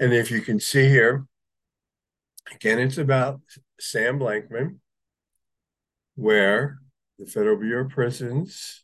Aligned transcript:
And 0.00 0.14
if 0.14 0.30
you 0.30 0.40
can 0.40 0.58
see 0.58 0.88
here, 0.88 1.26
again, 2.50 2.78
it's 2.78 2.96
about 2.96 3.42
Sam 3.78 4.18
Bankman, 4.18 4.78
where 6.14 6.78
the 7.18 7.26
Federal 7.26 7.58
Bureau 7.58 7.84
of 7.84 7.90
Prisons 7.90 8.82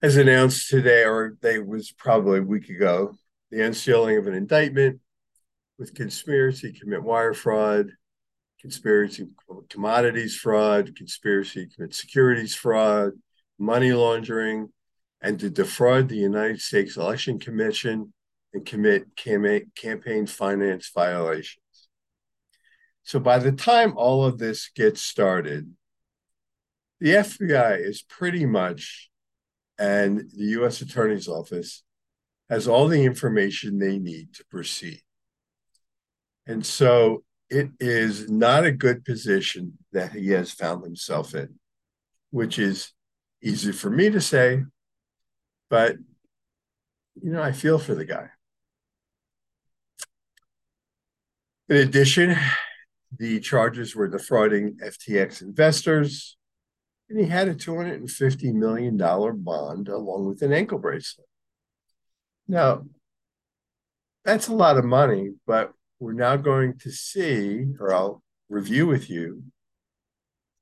has 0.00 0.16
announced 0.16 0.70
today, 0.70 1.02
or 1.04 1.36
they 1.42 1.58
was 1.58 1.90
probably 1.90 2.38
a 2.38 2.42
week 2.42 2.68
ago, 2.68 3.16
the 3.50 3.66
unsealing 3.66 4.16
of 4.16 4.28
an 4.28 4.34
indictment 4.34 5.00
with 5.76 5.92
conspiracy 5.92 6.72
to 6.72 6.78
commit 6.78 7.02
wire 7.02 7.34
fraud, 7.34 7.90
conspiracy 8.60 9.26
commodities 9.70 10.36
fraud, 10.36 10.94
conspiracy 10.94 11.66
to 11.66 11.74
commit 11.74 11.94
securities 11.94 12.54
fraud, 12.54 13.10
money 13.58 13.92
laundering, 13.92 14.68
and 15.20 15.38
to 15.40 15.50
defraud 15.50 16.08
the 16.08 16.16
United 16.16 16.60
States 16.60 16.96
Election 16.96 17.38
Commission 17.38 18.12
and 18.54 18.64
commit 18.64 19.16
campaign 19.16 20.26
finance 20.26 20.90
violations. 20.94 21.62
So 23.02 23.18
by 23.18 23.38
the 23.38 23.52
time 23.52 23.94
all 23.96 24.24
of 24.24 24.38
this 24.38 24.70
gets 24.74 25.00
started, 25.02 25.74
the 27.00 27.10
FBI 27.10 27.80
is 27.80 28.02
pretty 28.02 28.44
much, 28.44 29.10
and 29.78 30.18
the 30.36 30.44
US 30.60 30.80
Attorney's 30.80 31.28
Office 31.28 31.82
has 32.50 32.66
all 32.66 32.88
the 32.88 33.04
information 33.04 33.78
they 33.78 33.98
need 33.98 34.34
to 34.34 34.44
proceed. 34.46 35.02
And 36.46 36.64
so 36.64 37.24
it 37.50 37.70
is 37.78 38.30
not 38.30 38.64
a 38.64 38.72
good 38.72 39.04
position 39.04 39.78
that 39.92 40.12
he 40.12 40.28
has 40.30 40.52
found 40.52 40.84
himself 40.84 41.34
in, 41.34 41.58
which 42.30 42.58
is 42.58 42.92
easy 43.42 43.72
for 43.72 43.90
me 43.90 44.10
to 44.10 44.20
say, 44.20 44.64
but 45.68 45.96
you 47.22 47.32
know, 47.32 47.42
I 47.42 47.52
feel 47.52 47.78
for 47.78 47.94
the 47.94 48.04
guy. 48.04 48.30
In 51.68 51.76
addition, 51.76 52.36
the 53.18 53.40
charges 53.40 53.94
were 53.94 54.08
defrauding 54.08 54.78
FTX 54.82 55.42
investors, 55.42 56.36
and 57.10 57.18
he 57.18 57.26
had 57.26 57.48
a 57.48 57.54
$250 57.54 58.54
million 58.54 58.96
bond 58.96 59.88
along 59.88 60.26
with 60.26 60.42
an 60.42 60.52
ankle 60.52 60.78
bracelet. 60.78 61.26
Now, 62.46 62.84
that's 64.24 64.48
a 64.48 64.54
lot 64.54 64.78
of 64.78 64.84
money, 64.84 65.32
but 65.46 65.72
we're 66.00 66.12
now 66.12 66.36
going 66.36 66.78
to 66.78 66.90
see, 66.90 67.66
or 67.80 67.92
I'll 67.92 68.22
review 68.48 68.86
with 68.86 69.10
you, 69.10 69.42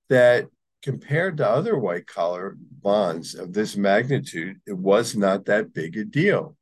that 0.08 0.46
compared 0.86 1.36
to 1.36 1.44
other 1.44 1.76
white 1.76 2.06
collar 2.06 2.56
bonds 2.56 3.34
of 3.34 3.52
this 3.52 3.76
magnitude, 3.76 4.60
it 4.68 4.78
was 4.78 5.16
not 5.16 5.44
that 5.46 5.74
big 5.74 5.96
a 5.96 6.04
deal. 6.04 6.56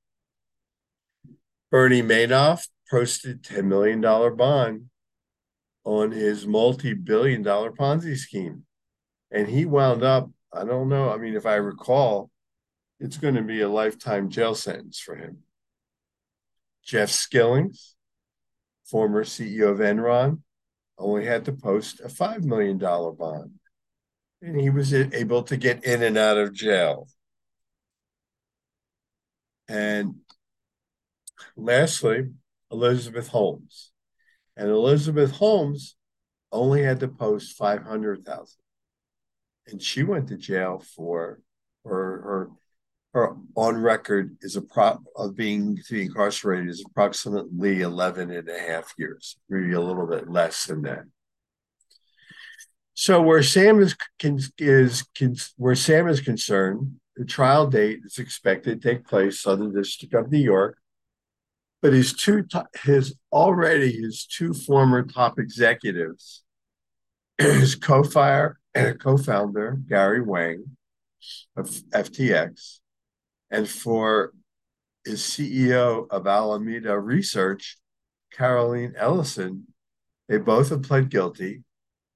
Bernie 1.70 2.00
Madoff 2.00 2.66
posted 2.90 3.42
$10 3.42 3.64
million 3.64 4.00
bond 4.00 4.86
on 5.84 6.10
his 6.10 6.46
multi 6.46 6.94
billion 6.94 7.42
dollar 7.42 7.70
Ponzi 7.70 8.16
scheme. 8.16 8.64
And 9.30 9.46
he 9.46 9.66
wound 9.66 10.02
up, 10.02 10.30
I 10.50 10.64
don't 10.64 10.88
know, 10.88 11.10
I 11.10 11.18
mean, 11.18 11.34
if 11.34 11.44
I 11.44 11.56
recall, 11.56 12.30
it's 12.98 13.18
going 13.18 13.34
to 13.34 13.42
be 13.42 13.60
a 13.60 13.68
lifetime 13.68 14.30
jail 14.30 14.54
sentence 14.54 14.98
for 14.98 15.16
him. 15.16 15.40
Jeff 16.82 17.10
Skillings, 17.10 17.94
former 18.86 19.22
CEO 19.22 19.68
of 19.72 19.80
Enron, 19.80 20.40
only 20.96 21.26
had 21.26 21.44
to 21.44 21.52
post 21.52 22.00
a 22.00 22.08
$5 22.08 22.44
million 22.44 22.78
bond. 22.78 23.50
And 24.44 24.60
he 24.60 24.68
was 24.68 24.92
able 24.92 25.42
to 25.44 25.56
get 25.56 25.84
in 25.84 26.02
and 26.02 26.18
out 26.18 26.36
of 26.36 26.52
jail. 26.52 27.08
And 29.68 30.16
lastly, 31.56 32.28
Elizabeth 32.70 33.28
Holmes. 33.28 33.92
And 34.54 34.68
Elizabeth 34.68 35.30
Holmes 35.30 35.96
only 36.52 36.82
had 36.82 37.00
to 37.00 37.08
post 37.08 37.56
500,000. 37.56 38.60
And 39.66 39.80
she 39.80 40.02
went 40.02 40.28
to 40.28 40.36
jail 40.36 40.84
for 40.94 41.40
her, 41.86 42.20
her 42.20 42.50
or 43.14 43.38
on 43.56 43.80
record 43.80 44.36
is 44.42 44.56
a 44.56 44.60
prop 44.60 45.00
of 45.16 45.36
being 45.36 45.76
to 45.86 45.94
be 45.94 46.02
incarcerated 46.02 46.68
is 46.68 46.84
approximately 46.84 47.80
11 47.80 48.30
and 48.30 48.48
a 48.48 48.58
half 48.58 48.92
years, 48.98 49.38
maybe 49.48 49.72
a 49.72 49.80
little 49.80 50.06
bit 50.06 50.28
less 50.28 50.66
than 50.66 50.82
that. 50.82 51.04
So 53.04 53.20
where 53.20 53.42
Sam 53.42 53.82
is 53.82 53.94
is 54.58 55.04
where 55.58 55.74
Sam 55.74 56.08
is 56.08 56.22
concerned, 56.22 57.00
the 57.16 57.26
trial 57.26 57.66
date 57.66 58.00
is 58.02 58.16
expected 58.16 58.80
to 58.80 58.88
take 58.88 59.06
place 59.06 59.42
Southern 59.42 59.74
District 59.74 60.14
of 60.14 60.32
New 60.32 60.38
York. 60.38 60.78
But 61.82 61.92
his 61.92 62.14
two 62.14 62.46
his 62.82 63.14
already 63.30 63.92
his 63.92 64.24
two 64.24 64.54
former 64.54 65.02
top 65.02 65.38
executives, 65.38 66.44
his 67.36 67.74
co-fire 67.74 68.58
and 68.74 68.98
co-founder 69.06 69.80
Gary 69.86 70.22
Wang 70.22 70.64
of 71.58 71.68
FTX, 71.68 72.78
and 73.50 73.68
for 73.68 74.32
his 75.04 75.20
CEO 75.20 76.06
of 76.10 76.26
Alameda 76.26 76.98
Research, 76.98 77.76
Caroline 78.32 78.94
Ellison, 78.96 79.66
they 80.26 80.38
both 80.38 80.70
have 80.70 80.84
pled 80.84 81.10
guilty 81.10 81.64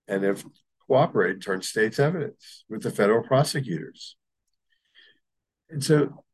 and 0.09 0.25
have 0.25 0.43
cooperated, 0.89 1.43
turn 1.43 1.63
state's 1.63 2.01
evidence 2.01 2.65
with 2.69 2.83
the 2.83 2.91
federal 2.91 3.23
prosecutors. 3.23 4.17
And 5.71 5.85
so, 5.85 6.25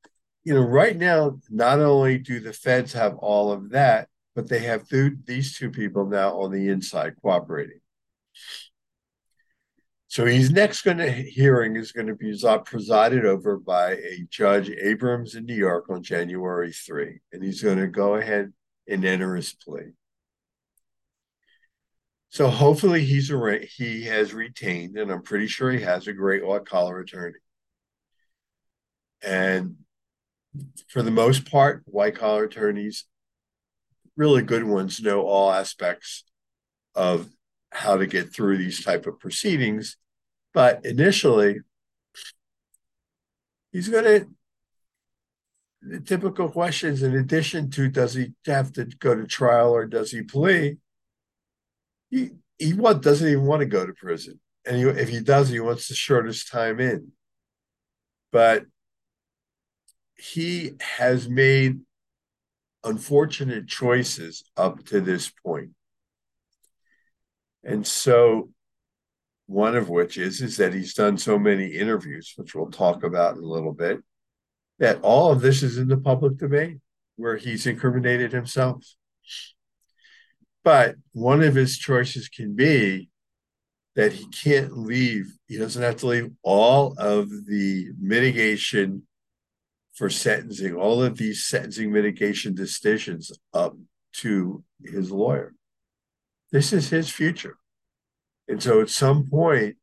you 0.45 0.55
know, 0.55 0.63
right 0.63 0.97
now, 0.97 1.39
not 1.51 1.81
only 1.81 2.19
do 2.19 2.41
the 2.41 2.53
feds 2.53 2.93
have 2.93 3.17
all 3.17 3.53
of 3.53 3.71
that, 3.71 4.09
but 4.35 4.49
they 4.49 4.61
have 4.61 4.89
th- 4.89 5.13
these 5.27 5.57
two 5.59 5.71
people 5.71 6.07
now 6.07 6.41
on 6.41 6.53
the 6.53 6.69
inside 6.69 7.15
cooperating. 7.21 7.81
So 10.09 10.27
his 10.27 10.53
next 10.53 10.83
going 10.83 10.99
to 10.99 11.11
hearing 11.11 11.75
is 11.75 11.91
going 11.91 12.07
to 12.07 12.15
be 12.15 12.39
presided 12.65 13.25
over 13.25 13.59
by 13.59 13.95
a 13.95 14.25
Judge 14.31 14.71
Abrams 14.71 15.35
in 15.35 15.45
New 15.45 15.57
York 15.57 15.87
on 15.91 16.05
January 16.05 16.71
3, 16.71 17.19
and 17.33 17.43
he's 17.43 17.63
going 17.63 17.79
to 17.79 17.89
go 17.89 18.15
ahead 18.15 18.53
and 18.87 19.05
enter 19.05 19.35
his 19.35 19.53
plea. 19.55 19.91
So 22.35 22.49
hopefully 22.49 23.05
he's 23.05 23.31
a 23.31 23.59
he 23.61 24.03
has 24.07 24.35
retained, 24.35 24.97
and 24.97 25.09
I'm 25.13 25.23
pretty 25.23 25.47
sure 25.47 25.71
he 25.71 25.83
has 25.83 26.09
a 26.09 26.13
great 26.13 26.45
white 26.45 26.67
collar 26.67 26.99
attorney. 26.99 27.39
And 29.23 29.77
for 30.89 31.03
the 31.03 31.13
most 31.13 31.49
part, 31.49 31.85
white 31.87 32.17
collar 32.17 32.45
attorneys, 32.45 33.05
really 34.17 34.43
good 34.43 34.65
ones, 34.65 35.01
know 35.01 35.23
all 35.23 35.53
aspects 35.53 36.25
of 36.97 37.31
how 37.71 37.97
to 37.97 38.07
get 38.07 38.35
through 38.35 38.59
these 38.59 38.85
type 38.85 39.07
of 39.07 39.21
proceedings 39.21 39.97
but 40.55 40.87
initially, 40.87 41.59
he's 43.73 43.89
going 43.89 44.05
to 44.05 44.29
the 45.83 46.01
typical 46.01 46.49
questions 46.49 47.03
in 47.03 47.15
addition 47.15 47.71
to 47.73 47.89
does 47.89 48.15
he 48.15 48.33
have 48.47 48.73
to 48.73 48.85
go 48.85 49.15
to 49.15 49.27
trial 49.27 49.71
or 49.71 49.85
does 49.85 50.11
he 50.13 50.23
plea 50.23 50.79
he 52.15 52.31
he 52.59 52.73
what 52.73 53.03
doesn't 53.03 53.29
even 53.29 53.45
want 53.45 53.61
to 53.61 53.67
go 53.67 53.85
to 53.85 53.93
prison. 53.93 54.41
And 54.65 54.77
he, 54.77 54.83
if 54.85 55.09
he 55.09 55.21
does 55.21 55.49
he 55.49 55.61
wants 55.61 55.89
the 55.89 55.95
shortest 55.95 56.51
time 56.51 56.81
in. 56.81 57.13
But 58.31 58.65
he 60.17 60.73
has 60.81 61.29
made 61.29 61.81
unfortunate 62.85 63.67
choices 63.67 64.45
up 64.57 64.85
to 64.87 65.01
this 65.01 65.31
point. 65.45 65.71
And 67.65 67.87
so 67.87 68.51
one 69.47 69.77
of 69.77 69.89
which 69.89 70.17
is 70.17 70.41
is 70.41 70.57
that 70.59 70.73
he's 70.73 70.95
done 70.95 71.19
so 71.19 71.39
many 71.39 71.67
interviews, 71.67 72.33
which 72.37 72.55
we'll 72.55 72.71
talk 72.71 73.03
about 73.03 73.37
in 73.37 73.43
a 73.43 73.47
little 73.47 73.73
bit, 73.73 74.01
that 74.79 75.01
all 75.03 75.33
of 75.33 75.41
this 75.41 75.63
is 75.63 75.79
in 75.79 75.89
the 75.89 75.97
public 75.97 76.37
domain 76.37 76.81
where 77.17 77.37
he's 77.37 77.67
incriminated 77.67 78.33
himself. 78.33 78.85
But 80.65 80.97
one 81.13 81.43
of 81.43 81.55
his 81.55 81.79
choices 81.79 82.29
can 82.29 82.57
be 82.57 83.11
that 83.95 84.15
he 84.15 84.27
can't 84.29 84.77
leave, 84.77 85.27
he 85.47 85.59
doesn't 85.59 85.83
have 85.83 85.99
to 85.99 86.07
leave 86.07 86.31
all 86.43 86.95
of 86.99 87.29
the 87.47 87.91
mitigation 88.01 89.07
for 89.93 90.11
sentencing, 90.11 90.75
all 90.75 91.03
of 91.03 91.17
these 91.17 91.45
sentencing 91.45 91.93
mitigation 91.93 92.55
decisions 92.55 93.31
up 93.53 93.77
to 94.15 94.65
his 94.83 95.13
lawyer. 95.13 95.55
This 96.51 96.73
is 96.73 96.89
his 96.89 97.11
future. 97.11 97.59
And 98.49 98.63
so 98.63 98.81
at 98.81 98.91
some 98.91 99.29
point, 99.29 99.77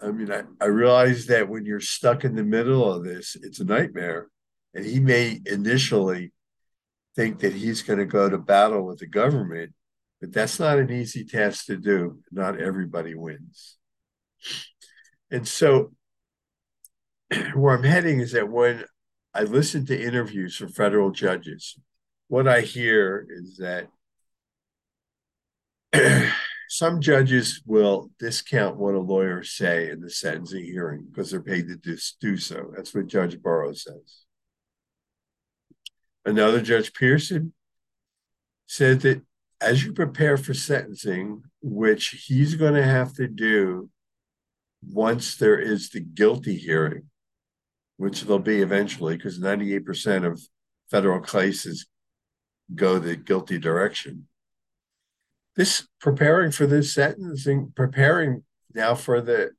I 0.00 0.10
mean, 0.10 0.32
I, 0.32 0.42
I 0.60 0.66
realize 0.66 1.26
that 1.26 1.48
when 1.48 1.66
you're 1.66 1.80
stuck 1.80 2.24
in 2.24 2.34
the 2.34 2.42
middle 2.42 2.90
of 2.90 3.04
this, 3.04 3.36
it's 3.40 3.60
a 3.60 3.64
nightmare. 3.64 4.28
And 4.74 4.84
he 4.84 5.00
may 5.00 5.40
initially 5.46 6.32
think 7.16 7.40
that 7.40 7.52
he's 7.52 7.82
going 7.82 7.98
to 7.98 8.06
go 8.06 8.28
to 8.28 8.38
battle 8.38 8.86
with 8.86 8.98
the 8.98 9.06
government, 9.06 9.72
but 10.20 10.32
that's 10.32 10.58
not 10.58 10.78
an 10.78 10.90
easy 10.90 11.24
task 11.24 11.66
to 11.66 11.76
do. 11.76 12.20
Not 12.30 12.60
everybody 12.60 13.14
wins. 13.14 13.76
And 15.30 15.46
so, 15.46 15.92
where 17.54 17.76
I'm 17.76 17.84
heading 17.84 18.20
is 18.20 18.32
that 18.32 18.48
when 18.48 18.84
I 19.32 19.42
listen 19.42 19.86
to 19.86 20.00
interviews 20.00 20.56
from 20.56 20.68
federal 20.70 21.10
judges. 21.10 21.78
What 22.28 22.48
I 22.48 22.62
hear 22.62 23.26
is 23.30 23.58
that 23.58 23.88
some 26.68 27.00
judges 27.00 27.62
will 27.64 28.10
discount 28.18 28.76
what 28.76 28.94
a 28.94 29.00
lawyer 29.00 29.42
say 29.42 29.90
in 29.90 30.00
the 30.00 30.10
sentencing 30.10 30.64
hearing 30.64 31.06
because 31.08 31.30
they're 31.30 31.42
paid 31.42 31.68
to 31.68 31.98
do, 32.20 32.36
so. 32.36 32.72
That's 32.74 32.94
what 32.94 33.06
Judge 33.06 33.40
Burroughs 33.40 33.84
says. 33.84 34.24
Another 36.24 36.60
Judge 36.60 36.92
Pearson 36.92 37.52
said 38.66 39.00
that 39.00 39.22
as 39.60 39.84
you 39.84 39.92
prepare 39.92 40.36
for 40.36 40.54
sentencing, 40.54 41.42
which 41.62 42.24
he's 42.26 42.54
going 42.54 42.74
to 42.74 42.84
have 42.84 43.12
to 43.14 43.26
do 43.26 43.90
once 44.82 45.36
there 45.36 45.58
is 45.58 45.90
the 45.90 46.00
guilty 46.00 46.56
hearing, 46.56 47.04
which 47.96 48.22
there'll 48.22 48.38
be 48.38 48.62
eventually, 48.62 49.16
because 49.16 49.38
98% 49.38 50.26
of 50.26 50.40
federal 50.90 51.20
cases 51.20 51.86
go 52.74 52.98
the 52.98 53.16
guilty 53.16 53.58
direction. 53.58 54.26
This 55.56 55.86
preparing 56.00 56.52
for 56.52 56.66
this 56.66 56.94
sentencing, 56.94 57.72
preparing 57.74 58.44
now 58.74 58.94
for 58.94 59.20
the 59.20 59.50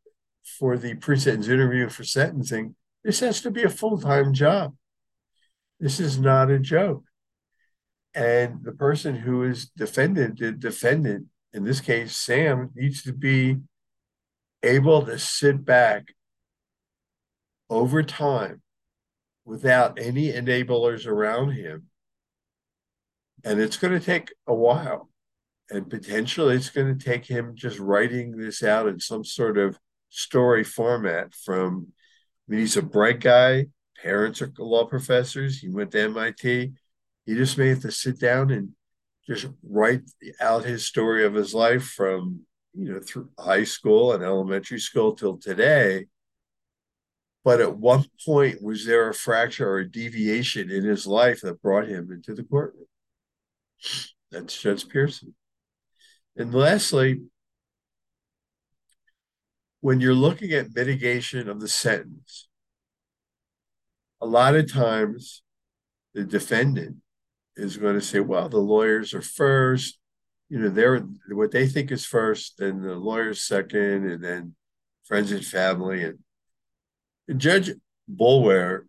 for 0.57 0.77
the 0.77 0.95
pre-sentence 0.95 1.47
interview 1.47 1.87
for 1.89 2.03
sentencing, 2.03 2.75
this 3.03 3.19
has 3.19 3.41
to 3.41 3.51
be 3.51 3.61
a 3.61 3.69
full-time 3.69 4.33
job. 4.33 4.73
This 5.81 5.99
is 5.99 6.19
not 6.19 6.51
a 6.51 6.59
joke. 6.59 7.03
And 8.13 8.63
the 8.63 8.71
person 8.71 9.15
who 9.15 9.43
is 9.43 9.65
defended, 9.65 10.37
the 10.37 10.51
defendant, 10.51 11.25
in 11.53 11.63
this 11.63 11.81
case, 11.81 12.15
Sam, 12.15 12.69
needs 12.75 13.01
to 13.03 13.13
be 13.13 13.57
able 14.61 15.03
to 15.07 15.17
sit 15.17 15.65
back 15.65 16.13
over 17.67 18.03
time 18.03 18.61
without 19.43 19.97
any 19.97 20.31
enablers 20.31 21.07
around 21.07 21.53
him. 21.53 21.87
And 23.43 23.59
it's 23.59 23.77
going 23.77 23.97
to 23.97 24.05
take 24.05 24.31
a 24.45 24.53
while. 24.53 25.09
And 25.71 25.89
potentially 25.89 26.57
it's 26.57 26.69
going 26.69 26.95
to 26.95 27.03
take 27.03 27.25
him 27.25 27.55
just 27.55 27.79
writing 27.79 28.37
this 28.37 28.61
out 28.61 28.87
in 28.87 28.99
some 28.99 29.25
sort 29.25 29.57
of 29.57 29.79
story 30.09 30.63
format 30.63 31.33
from, 31.33 31.87
I 32.47 32.51
mean, 32.51 32.59
he's 32.59 32.77
a 32.77 32.83
bright 32.83 33.19
guy. 33.19 33.65
Parents 34.01 34.41
are 34.41 34.51
law 34.57 34.85
professors. 34.85 35.59
He 35.59 35.69
went 35.69 35.91
to 35.91 36.01
MIT. 36.01 36.71
He 37.25 37.35
just 37.35 37.57
may 37.57 37.69
have 37.69 37.81
to 37.81 37.91
sit 37.91 38.19
down 38.19 38.51
and 38.51 38.69
just 39.27 39.47
write 39.63 40.01
out 40.39 40.65
his 40.65 40.87
story 40.87 41.25
of 41.25 41.33
his 41.33 41.53
life 41.53 41.83
from 41.83 42.41
you 42.73 42.93
know 42.93 42.99
through 42.99 43.29
high 43.39 43.63
school 43.63 44.13
and 44.13 44.23
elementary 44.23 44.79
school 44.79 45.13
till 45.13 45.37
today 45.37 46.05
but 47.43 47.59
at 47.59 47.77
one 47.77 48.05
point 48.25 48.61
was 48.61 48.85
there 48.85 49.09
a 49.09 49.13
fracture 49.13 49.69
or 49.69 49.79
a 49.79 49.91
deviation 49.91 50.71
in 50.71 50.83
his 50.83 51.05
life 51.05 51.41
that 51.41 51.61
brought 51.61 51.87
him 51.87 52.11
into 52.11 52.33
the 52.33 52.43
courtroom 52.43 52.85
that's 54.31 54.59
judge 54.61 54.87
pearson 54.87 55.35
and 56.37 56.53
lastly 56.53 57.21
when 59.81 59.99
you're 59.99 60.13
looking 60.13 60.51
at 60.51 60.73
mitigation 60.73 61.49
of 61.49 61.59
the 61.59 61.67
sentence 61.67 62.47
a 64.21 64.25
lot 64.25 64.55
of 64.55 64.71
times 64.71 65.43
the 66.13 66.23
defendant 66.23 66.97
is 67.55 67.77
going 67.77 67.95
to 67.95 68.01
say 68.01 68.19
well 68.19 68.49
the 68.49 68.57
lawyers 68.57 69.13
are 69.13 69.21
first 69.21 69.99
you 70.51 70.59
know, 70.59 70.67
they're 70.67 70.99
what 71.29 71.51
they 71.51 71.65
think 71.65 71.93
is 71.93 72.05
first, 72.05 72.57
then 72.57 72.81
the 72.81 72.93
lawyers 72.93 73.41
second, 73.41 74.11
and 74.11 74.21
then 74.21 74.53
friends 75.05 75.31
and 75.31 75.45
family. 75.45 76.03
And, 76.03 76.19
and 77.29 77.39
Judge 77.39 77.71
Boulware, 78.13 78.81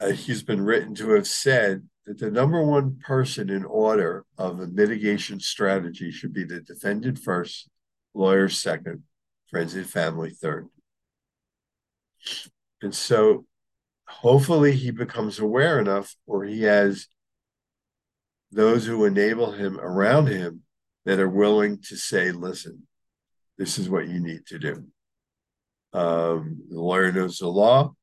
uh, 0.00 0.12
he's 0.12 0.42
been 0.42 0.62
written 0.62 0.94
to 0.94 1.10
have 1.10 1.26
said 1.26 1.86
that 2.06 2.18
the 2.18 2.30
number 2.30 2.62
one 2.62 2.96
person 2.96 3.50
in 3.50 3.66
order 3.66 4.24
of 4.38 4.58
a 4.58 4.66
mitigation 4.66 5.38
strategy 5.38 6.10
should 6.10 6.32
be 6.32 6.44
the 6.44 6.60
defendant 6.60 7.18
first, 7.18 7.68
lawyers 8.14 8.58
second, 8.58 9.02
friends 9.50 9.74
and 9.74 9.86
family 9.86 10.30
third. 10.30 10.66
And 12.80 12.94
so 12.94 13.44
hopefully 14.06 14.72
he 14.72 14.90
becomes 14.90 15.38
aware 15.38 15.78
enough 15.78 16.14
or 16.26 16.44
he 16.44 16.62
has 16.62 17.08
those 18.52 18.86
who 18.86 19.04
enable 19.04 19.52
him 19.52 19.78
around 19.80 20.28
him 20.28 20.62
that 21.04 21.18
are 21.18 21.28
willing 21.28 21.80
to 21.82 21.96
say, 21.96 22.30
listen, 22.30 22.86
this 23.58 23.78
is 23.78 23.88
what 23.88 24.08
you 24.08 24.20
need 24.20 24.46
to 24.46 24.58
do. 24.58 24.86
Um, 25.92 26.62
the 26.68 26.80
lawyer 26.80 27.12
knows 27.12 27.38
the 27.38 27.48
law, 27.48 27.94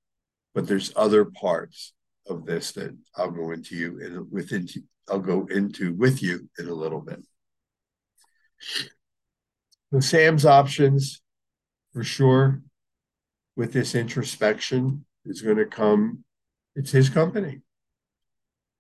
but 0.54 0.68
there's 0.68 0.94
other 0.96 1.26
parts 1.26 1.94
of 2.28 2.46
this 2.46 2.72
that 2.74 2.96
I'll 3.16 3.32
go 3.32 3.52
into 3.52 3.76
you 3.76 4.00
and 4.02 4.32
within 4.32 4.68
I'll 5.10 5.20
go 5.20 5.46
into 5.48 5.94
with 5.94 6.22
you 6.22 6.50
in 6.58 6.68
a 6.68 6.74
little 6.74 7.02
bit. 7.02 7.26
The 9.92 10.02
Sam's 10.02 10.46
options 10.46 11.22
for 11.92 12.04
sure 12.04 12.62
with 13.56 13.74
this 13.74 13.96
introspection 13.96 15.06
is 15.26 15.42
going 15.42 15.58
to 15.58 15.66
come. 15.66 16.24
It's 16.76 16.92
his 16.92 17.10
company 17.10 17.62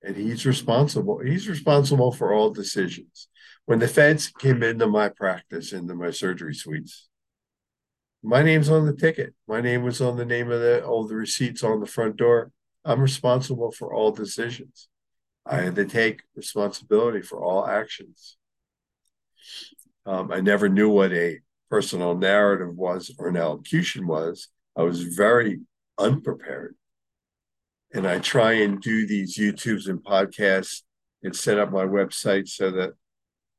and 0.03 0.15
he's 0.15 0.45
responsible. 0.45 1.19
He's 1.19 1.47
responsible 1.47 2.11
for 2.11 2.33
all 2.33 2.49
decisions. 2.49 3.27
When 3.65 3.79
the 3.79 3.87
feds 3.87 4.27
came 4.27 4.63
into 4.63 4.87
my 4.87 5.09
practice, 5.09 5.73
into 5.73 5.93
my 5.93 6.11
surgery 6.11 6.55
suites, 6.55 7.07
my 8.23 8.41
name's 8.41 8.69
on 8.69 8.85
the 8.85 8.95
ticket. 8.95 9.33
My 9.47 9.61
name 9.61 9.83
was 9.83 10.01
on 10.01 10.17
the 10.17 10.25
name 10.25 10.51
of 10.51 10.59
the 10.59 10.83
all 10.83 11.07
the 11.07 11.15
receipts 11.15 11.63
on 11.63 11.79
the 11.79 11.87
front 11.87 12.17
door. 12.17 12.51
I'm 12.83 12.99
responsible 12.99 13.71
for 13.71 13.93
all 13.93 14.11
decisions. 14.11 14.87
I 15.45 15.57
had 15.61 15.75
to 15.75 15.85
take 15.85 16.21
responsibility 16.35 17.21
for 17.21 17.43
all 17.43 17.67
actions. 17.67 18.37
Um, 20.05 20.31
I 20.31 20.39
never 20.39 20.69
knew 20.69 20.89
what 20.89 21.11
a 21.13 21.39
personal 21.69 22.15
narrative 22.15 22.75
was 22.75 23.13
or 23.17 23.27
an 23.27 23.37
allocution 23.37 24.07
was. 24.07 24.49
I 24.75 24.83
was 24.83 25.03
very 25.03 25.61
unprepared 26.01 26.75
and 27.93 28.07
I 28.07 28.19
try 28.19 28.53
and 28.53 28.81
do 28.81 29.05
these 29.05 29.37
YouTubes 29.37 29.89
and 29.89 30.03
podcasts 30.03 30.83
and 31.23 31.35
set 31.35 31.59
up 31.59 31.71
my 31.71 31.83
website 31.83 32.47
so 32.47 32.71
that 32.71 32.91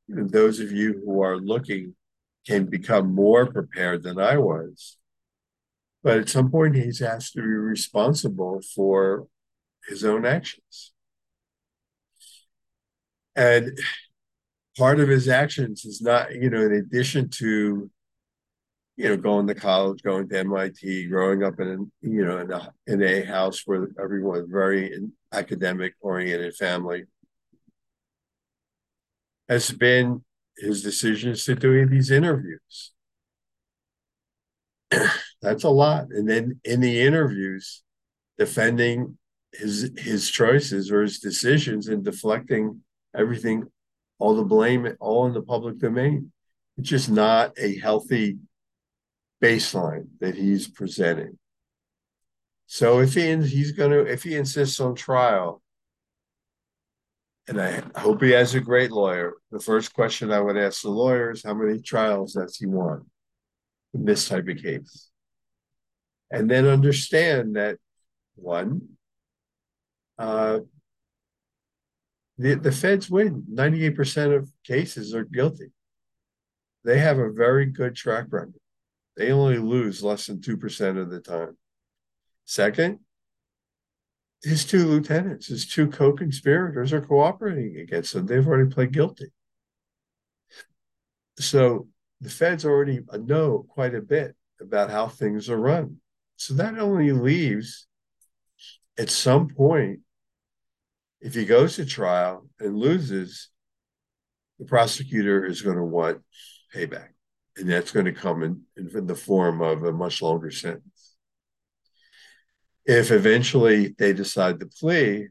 those 0.08 0.58
of 0.58 0.72
you 0.72 1.00
who 1.04 1.22
are 1.22 1.38
looking 1.38 1.94
can 2.46 2.66
become 2.66 3.14
more 3.14 3.46
prepared 3.46 4.02
than 4.02 4.18
I 4.18 4.38
was. 4.38 4.96
But 6.02 6.18
at 6.18 6.28
some 6.28 6.50
point, 6.50 6.74
he's 6.74 7.00
asked 7.00 7.34
to 7.34 7.42
be 7.42 7.46
responsible 7.46 8.60
for 8.74 9.28
his 9.88 10.04
own 10.04 10.26
actions. 10.26 10.92
And 13.36 13.78
part 14.76 14.98
of 14.98 15.08
his 15.08 15.28
actions 15.28 15.84
is 15.84 16.00
not, 16.02 16.34
you 16.34 16.50
know, 16.50 16.62
in 16.62 16.72
addition 16.72 17.28
to 17.38 17.90
you 18.96 19.08
know, 19.08 19.16
going 19.16 19.46
to 19.46 19.54
college, 19.54 20.02
going 20.02 20.28
to 20.28 20.38
MIT, 20.38 21.06
growing 21.08 21.42
up 21.42 21.58
in 21.58 21.68
a, 21.68 22.06
you 22.06 22.24
know, 22.24 22.38
in 22.38 22.52
a, 22.52 22.72
in 22.86 23.02
a 23.02 23.24
house 23.24 23.62
where 23.64 23.88
everyone 24.02 24.50
very 24.50 24.94
academic 25.32 25.94
oriented 26.00 26.54
family 26.54 27.04
has 29.48 29.70
been 29.70 30.22
his 30.58 30.82
decisions 30.82 31.44
to 31.44 31.54
doing 31.54 31.88
these 31.88 32.10
interviews. 32.10 32.92
That's 35.42 35.64
a 35.64 35.70
lot. 35.70 36.06
And 36.10 36.28
then 36.28 36.60
in 36.64 36.80
the 36.80 37.00
interviews, 37.00 37.82
defending 38.38 39.18
his 39.52 39.90
his 39.96 40.30
choices 40.30 40.90
or 40.90 41.02
his 41.02 41.18
decisions 41.18 41.88
and 41.88 42.04
deflecting 42.04 42.80
everything, 43.16 43.66
all 44.18 44.34
the 44.34 44.44
blame, 44.44 44.88
all 45.00 45.26
in 45.26 45.34
the 45.34 45.42
public 45.42 45.78
domain. 45.78 46.32
It's 46.78 46.88
just 46.88 47.10
not 47.10 47.52
a 47.58 47.78
healthy 47.78 48.38
baseline 49.42 50.06
that 50.20 50.36
he's 50.36 50.68
presenting. 50.68 51.38
So 52.66 53.00
if 53.00 53.14
he 53.14 53.36
he's 53.36 53.72
going 53.72 53.90
to 53.90 54.10
if 54.10 54.22
he 54.22 54.36
insists 54.36 54.80
on 54.80 54.94
trial, 54.94 55.60
and 57.48 57.60
I 57.60 57.82
hope 57.96 58.22
he 58.22 58.30
has 58.30 58.54
a 58.54 58.60
great 58.60 58.92
lawyer, 58.92 59.34
the 59.50 59.60
first 59.60 59.92
question 59.92 60.32
I 60.32 60.40
would 60.40 60.56
ask 60.56 60.82
the 60.82 60.90
lawyer 60.90 61.32
is 61.32 61.42
how 61.42 61.54
many 61.54 61.80
trials 61.80 62.34
does 62.34 62.56
he 62.56 62.66
want 62.66 63.04
in 63.92 64.04
this 64.04 64.28
type 64.28 64.48
of 64.48 64.56
case, 64.56 65.10
and 66.30 66.50
then 66.50 66.66
understand 66.66 67.56
that 67.56 67.78
one. 68.36 68.88
Uh, 70.18 70.60
the, 72.38 72.54
the 72.54 72.72
feds 72.72 73.10
win 73.10 73.44
98% 73.52 74.36
of 74.36 74.50
cases 74.64 75.14
are 75.14 75.24
guilty. 75.24 75.70
They 76.84 76.98
have 76.98 77.18
a 77.18 77.30
very 77.30 77.66
good 77.66 77.94
track 77.94 78.26
record. 78.30 78.54
They 79.16 79.30
only 79.30 79.58
lose 79.58 80.02
less 80.02 80.26
than 80.26 80.40
2% 80.40 81.00
of 81.00 81.10
the 81.10 81.20
time. 81.20 81.56
Second, 82.44 83.00
his 84.42 84.64
two 84.64 84.86
lieutenants, 84.86 85.46
his 85.46 85.66
two 85.66 85.88
co 85.88 86.12
conspirators 86.12 86.92
are 86.92 87.00
cooperating 87.00 87.78
against 87.78 88.14
him. 88.14 88.26
They've 88.26 88.46
already 88.46 88.70
pled 88.70 88.92
guilty. 88.92 89.32
So 91.38 91.88
the 92.20 92.30
feds 92.30 92.64
already 92.64 93.00
know 93.12 93.66
quite 93.68 93.94
a 93.94 94.00
bit 94.00 94.34
about 94.60 94.90
how 94.90 95.08
things 95.08 95.48
are 95.48 95.58
run. 95.58 95.98
So 96.36 96.54
that 96.54 96.78
only 96.78 97.12
leaves 97.12 97.86
at 98.98 99.10
some 99.10 99.48
point, 99.48 100.00
if 101.20 101.34
he 101.34 101.44
goes 101.44 101.76
to 101.76 101.86
trial 101.86 102.48
and 102.58 102.76
loses, 102.76 103.48
the 104.58 104.64
prosecutor 104.64 105.44
is 105.44 105.62
going 105.62 105.76
to 105.76 105.84
want 105.84 106.22
payback. 106.74 107.08
And 107.56 107.68
that's 107.68 107.92
going 107.92 108.06
to 108.06 108.12
come 108.12 108.42
in, 108.42 108.62
in 108.76 109.06
the 109.06 109.14
form 109.14 109.60
of 109.60 109.84
a 109.84 109.92
much 109.92 110.22
longer 110.22 110.50
sentence. 110.50 111.16
If 112.84 113.10
eventually 113.10 113.94
they 113.98 114.12
decide 114.12 114.58
to 114.60 114.66
plea, 114.66 115.28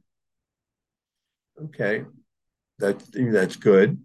okay, 1.66 2.06
that, 2.80 3.04
that's 3.14 3.56
good. 3.56 4.00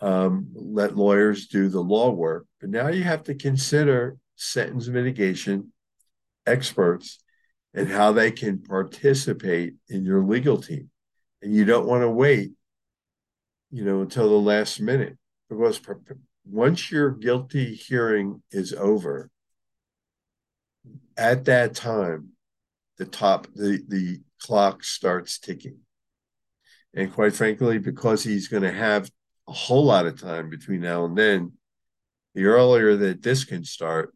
Um, 0.00 0.48
let 0.54 0.96
lawyers 0.96 1.48
do 1.48 1.68
the 1.68 1.80
law 1.80 2.10
work. 2.10 2.46
But 2.60 2.70
now 2.70 2.88
you 2.88 3.02
have 3.02 3.24
to 3.24 3.34
consider 3.34 4.16
sentence 4.36 4.88
mitigation 4.88 5.72
experts 6.46 7.18
and 7.74 7.88
how 7.88 8.12
they 8.12 8.30
can 8.30 8.62
participate 8.62 9.74
in 9.88 10.04
your 10.04 10.24
legal 10.24 10.56
team. 10.56 10.90
And 11.42 11.54
you 11.54 11.64
don't 11.64 11.86
want 11.86 12.02
to 12.02 12.10
wait, 12.10 12.52
you 13.70 13.84
know, 13.84 14.00
until 14.00 14.28
the 14.28 14.34
last 14.34 14.80
minute 14.80 15.18
because 15.48 15.78
once 16.48 16.90
your 16.90 17.10
guilty 17.10 17.74
hearing 17.74 18.42
is 18.50 18.72
over, 18.72 19.30
at 21.16 21.44
that 21.46 21.74
time, 21.74 22.30
the 22.98 23.04
top 23.04 23.46
the 23.54 23.82
the 23.88 24.20
clock 24.40 24.84
starts 24.84 25.38
ticking. 25.38 25.78
And 26.94 27.12
quite 27.12 27.34
frankly, 27.34 27.78
because 27.78 28.22
he's 28.22 28.48
going 28.48 28.62
to 28.62 28.72
have 28.72 29.10
a 29.48 29.52
whole 29.52 29.84
lot 29.84 30.06
of 30.06 30.20
time 30.20 30.48
between 30.48 30.80
now 30.80 31.04
and 31.04 31.16
then, 31.16 31.52
the 32.34 32.46
earlier 32.46 32.96
that 32.96 33.22
this 33.22 33.44
can 33.44 33.64
start, 33.64 34.14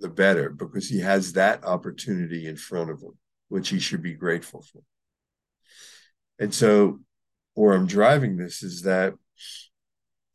the 0.00 0.08
better, 0.08 0.50
because 0.50 0.88
he 0.88 1.00
has 1.00 1.34
that 1.34 1.64
opportunity 1.64 2.46
in 2.46 2.56
front 2.56 2.90
of 2.90 3.00
him, 3.00 3.18
which 3.48 3.68
he 3.68 3.78
should 3.78 4.02
be 4.02 4.14
grateful 4.14 4.62
for. 4.62 4.82
And 6.38 6.52
so, 6.52 7.00
where 7.54 7.74
I'm 7.74 7.86
driving 7.86 8.36
this 8.36 8.62
is 8.62 8.82
that 8.82 9.14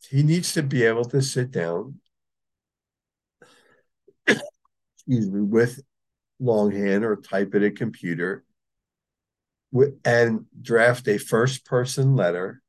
he 0.10 0.24
needs 0.24 0.54
to 0.54 0.64
be 0.64 0.84
able 0.84 1.06
to 1.06 1.22
sit 1.22 1.52
down, 1.52 2.00
excuse 4.28 5.30
me, 5.30 5.42
with 5.42 5.82
longhand 6.40 7.04
or 7.04 7.16
type 7.18 7.54
at 7.56 7.64
a 7.64 7.72
computer 7.72 8.44
and 10.06 10.46
draft 10.62 11.08
a 11.08 11.18
first 11.18 11.66
person 11.66 12.16
letter 12.16 12.62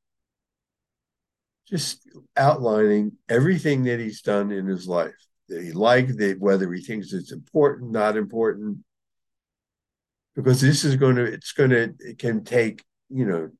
just 1.66 2.06
outlining 2.36 3.12
everything 3.28 3.84
that 3.84 4.00
he's 4.00 4.22
done 4.22 4.50
in 4.50 4.66
his 4.66 4.88
life 4.88 5.14
that 5.50 5.62
he 5.62 5.72
liked 5.72 6.16
that 6.18 6.40
whether 6.40 6.72
he 6.72 6.80
thinks 6.80 7.12
it's 7.12 7.32
important 7.32 7.90
not 7.90 8.16
important. 8.16 8.78
Because 10.34 10.60
this 10.60 10.84
is 10.84 10.96
going 10.96 11.16
to 11.16 11.24
it's 11.24 11.52
going 11.52 11.70
to 11.70 11.94
it 11.98 12.18
can 12.18 12.44
take 12.44 12.82
you 13.10 13.26
know 13.26 13.50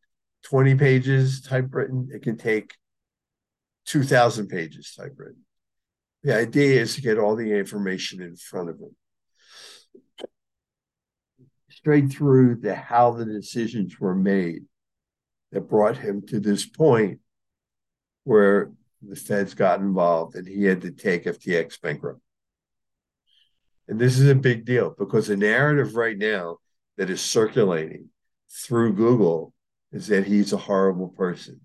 20 0.45 0.77
pages 0.77 1.43
typewritten. 1.43 2.09
It 2.12 2.23
can 2.23 2.39
take 2.39 2.75
2,000 3.87 4.49
pages 4.49 4.95
typewritten. 4.97 5.45
The 6.23 6.37
idea 6.37 6.81
is 6.81 6.95
to 6.95 7.03
get 7.03 7.19
all 7.19 7.35
the 7.35 7.53
information 7.53 8.23
in 8.23 8.37
front 8.37 8.69
of 8.69 8.79
him. 8.79 8.95
Straight 11.71 12.11
through 12.11 12.57
the 12.57 12.75
how 12.75 13.13
the 13.13 13.25
decisions 13.25 13.99
were 13.99 14.15
made 14.15 14.65
that 15.53 15.63
brought 15.63 15.97
him 15.97 16.27
to 16.27 16.39
this 16.39 16.67
point 16.67 17.21
where 18.25 18.71
the 19.03 19.17
feds 19.17 19.55
got 19.55 19.81
involved 19.81 20.37
and 20.37 20.47
he 20.47 20.65
had 20.65 20.83
to 20.83 20.91
take 20.91 21.25
FTX 21.25 21.81
bankrupt. 21.81 22.21
And 23.89 23.99
this 23.99 24.19
is 24.19 24.29
a 24.29 24.35
big 24.35 24.65
deal 24.65 24.95
because 24.97 25.27
the 25.27 25.37
narrative 25.37 25.97
right 25.97 26.17
now 26.17 26.59
that 26.97 27.11
is 27.11 27.21
circulating 27.21 28.11
through 28.49 28.93
Google 28.93 29.55
is 29.91 30.07
that 30.09 30.27
he's 30.27 30.53
a 30.53 30.59
horrible 30.59 31.09
person. 31.09 31.61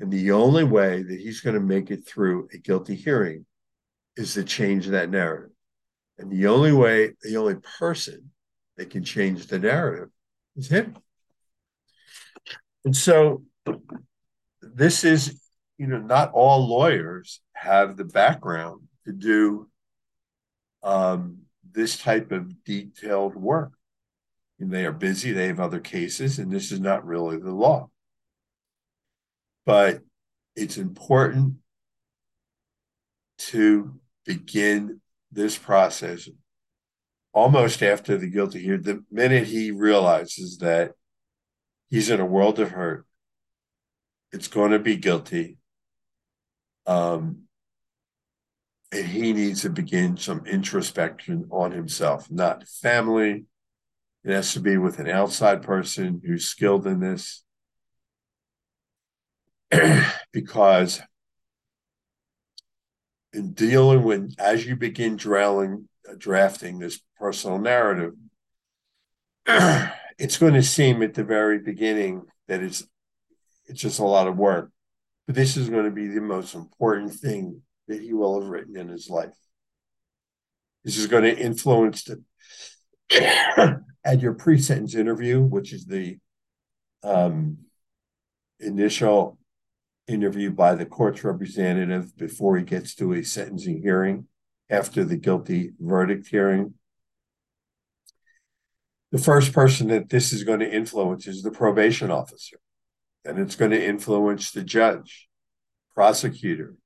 And 0.00 0.10
the 0.10 0.32
only 0.32 0.64
way 0.64 1.02
that 1.02 1.20
he's 1.20 1.42
going 1.42 1.54
to 1.54 1.60
make 1.60 1.90
it 1.90 2.06
through 2.06 2.48
a 2.54 2.58
guilty 2.58 2.94
hearing 2.94 3.44
is 4.16 4.32
to 4.34 4.44
change 4.44 4.86
that 4.86 5.10
narrative. 5.10 5.50
And 6.18 6.32
the 6.32 6.46
only 6.46 6.72
way, 6.72 7.12
the 7.22 7.36
only 7.36 7.56
person 7.78 8.30
that 8.78 8.88
can 8.88 9.04
change 9.04 9.46
the 9.46 9.58
narrative 9.58 10.08
is 10.56 10.68
him. 10.68 10.96
And 12.86 12.96
so 12.96 13.42
this 14.62 15.04
is, 15.04 15.38
you 15.76 15.86
know, 15.86 15.98
not 15.98 16.32
all 16.32 16.66
lawyers 16.66 17.40
have 17.52 17.98
the 17.98 18.04
background 18.04 18.80
to 19.04 19.12
do 19.12 19.68
um, 20.82 21.40
this 21.72 21.98
type 21.98 22.32
of 22.32 22.64
detailed 22.64 23.36
work. 23.36 23.72
And 24.58 24.70
they 24.70 24.86
are 24.86 24.92
busy, 24.92 25.32
they 25.32 25.48
have 25.48 25.60
other 25.60 25.80
cases, 25.80 26.38
and 26.38 26.50
this 26.50 26.72
is 26.72 26.80
not 26.80 27.06
really 27.06 27.36
the 27.36 27.52
law 27.52 27.90
but 29.70 30.00
it's 30.56 30.78
important 30.78 31.54
to 33.38 34.00
begin 34.26 35.00
this 35.30 35.56
process 35.56 36.28
almost 37.32 37.80
after 37.80 38.18
the 38.18 38.26
guilty 38.26 38.58
hearing. 38.58 38.82
The 38.82 39.04
minute 39.12 39.46
he 39.46 39.70
realizes 39.70 40.58
that 40.58 40.94
he's 41.88 42.10
in 42.10 42.18
a 42.18 42.26
world 42.26 42.58
of 42.58 42.72
hurt, 42.72 43.06
it's 44.32 44.48
going 44.48 44.72
to 44.72 44.80
be 44.80 44.96
guilty. 44.96 45.58
Um, 46.84 47.42
and 48.90 49.06
he 49.06 49.32
needs 49.32 49.62
to 49.62 49.70
begin 49.70 50.16
some 50.16 50.46
introspection 50.46 51.46
on 51.52 51.70
himself, 51.70 52.28
not 52.28 52.66
family. 52.66 53.44
It 54.24 54.32
has 54.32 54.52
to 54.54 54.60
be 54.60 54.78
with 54.78 54.98
an 54.98 55.08
outside 55.08 55.62
person 55.62 56.22
who's 56.26 56.46
skilled 56.46 56.88
in 56.88 56.98
this. 56.98 57.44
because 60.32 61.00
in 63.32 63.52
dealing 63.52 64.02
with 64.02 64.34
as 64.38 64.66
you 64.66 64.76
begin 64.76 65.18
uh, 65.24 66.14
drafting 66.18 66.78
this 66.78 67.00
personal 67.18 67.58
narrative, 67.58 68.14
it's 70.18 70.38
going 70.38 70.54
to 70.54 70.62
seem 70.62 71.02
at 71.02 71.14
the 71.14 71.24
very 71.24 71.58
beginning 71.58 72.22
that 72.48 72.62
it's 72.62 72.84
it's 73.66 73.80
just 73.80 74.00
a 74.00 74.04
lot 74.04 74.26
of 74.26 74.36
work. 74.36 74.70
But 75.26 75.36
this 75.36 75.56
is 75.56 75.68
going 75.68 75.84
to 75.84 75.92
be 75.92 76.08
the 76.08 76.20
most 76.20 76.54
important 76.54 77.14
thing 77.14 77.62
that 77.86 78.00
he 78.00 78.12
will 78.12 78.40
have 78.40 78.50
written 78.50 78.76
in 78.76 78.88
his 78.88 79.08
life. 79.08 79.34
This 80.84 80.96
is 80.96 81.06
going 81.06 81.24
to 81.24 81.38
influence 81.38 82.04
the 82.04 82.22
at 84.04 84.20
your 84.20 84.34
pre-sentence 84.34 84.94
interview, 84.94 85.40
which 85.40 85.72
is 85.72 85.84
the 85.84 86.18
um, 87.02 87.58
initial 88.58 89.38
interviewed 90.10 90.56
by 90.56 90.74
the 90.74 90.86
court's 90.86 91.24
representative 91.24 92.16
before 92.16 92.56
he 92.56 92.64
gets 92.64 92.94
to 92.96 93.12
a 93.12 93.22
sentencing 93.22 93.82
hearing 93.82 94.26
after 94.68 95.04
the 95.04 95.16
guilty 95.16 95.72
verdict 95.78 96.28
hearing. 96.28 96.74
The 99.12 99.18
first 99.18 99.52
person 99.52 99.88
that 99.88 100.08
this 100.08 100.32
is 100.32 100.44
going 100.44 100.60
to 100.60 100.70
influence 100.70 101.26
is 101.26 101.42
the 101.42 101.50
probation 101.50 102.10
officer, 102.10 102.58
and 103.24 103.38
it's 103.38 103.56
going 103.56 103.72
to 103.72 103.84
influence 103.84 104.50
the 104.50 104.62
judge, 104.62 105.28
prosecutor, 105.94 106.76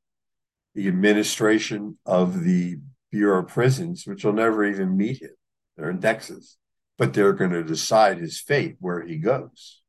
the 0.74 0.88
administration 0.88 1.98
of 2.06 2.44
the 2.44 2.78
Bureau 3.10 3.40
of 3.40 3.48
Prisons, 3.48 4.06
which 4.06 4.24
will 4.24 4.32
never 4.32 4.64
even 4.64 4.96
meet 4.96 5.22
him. 5.22 5.30
They're 5.76 5.90
in 5.90 5.96
indexes, 5.96 6.56
but 6.96 7.12
they're 7.12 7.32
going 7.32 7.52
to 7.52 7.62
decide 7.62 8.18
his 8.18 8.40
fate 8.40 8.76
where 8.80 9.02
he 9.02 9.16
goes. 9.16 9.82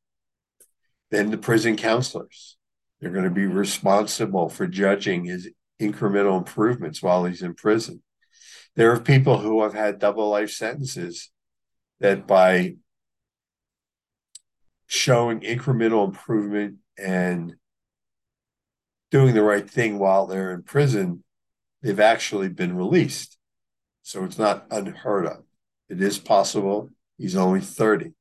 Then 1.10 1.30
the 1.30 1.38
prison 1.38 1.76
counselors, 1.76 2.55
they're 3.00 3.10
going 3.10 3.24
to 3.24 3.30
be 3.30 3.46
responsible 3.46 4.48
for 4.48 4.66
judging 4.66 5.24
his 5.24 5.48
incremental 5.80 6.38
improvements 6.38 7.02
while 7.02 7.24
he's 7.24 7.42
in 7.42 7.54
prison. 7.54 8.02
There 8.74 8.92
are 8.92 9.00
people 9.00 9.38
who 9.38 9.62
have 9.62 9.74
had 9.74 9.98
double 9.98 10.28
life 10.28 10.50
sentences 10.50 11.30
that 12.00 12.26
by 12.26 12.76
showing 14.86 15.40
incremental 15.40 16.06
improvement 16.06 16.76
and 16.98 17.54
doing 19.10 19.34
the 19.34 19.42
right 19.42 19.68
thing 19.68 19.98
while 19.98 20.26
they're 20.26 20.52
in 20.52 20.62
prison, 20.62 21.24
they've 21.82 22.00
actually 22.00 22.48
been 22.48 22.76
released. 22.76 23.38
So 24.02 24.24
it's 24.24 24.38
not 24.38 24.66
unheard 24.70 25.26
of. 25.26 25.44
It 25.88 26.00
is 26.00 26.18
possible. 26.18 26.90
He's 27.18 27.36
only 27.36 27.60
30. 27.60 28.12